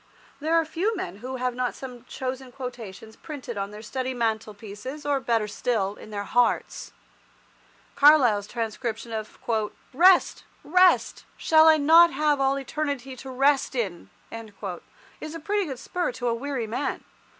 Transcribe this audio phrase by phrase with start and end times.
[0.39, 5.05] There are few men who have not some chosen quotations printed on their study mantelpieces,
[5.05, 6.91] or, better still, in their hearts.
[7.95, 9.37] Carlyle's transcription of
[9.93, 10.43] "Rest!
[10.63, 11.25] Rest!
[11.37, 16.27] Shall I not have all Eternity to rest in!" is a pretty good spur to
[16.29, 17.03] a weary man.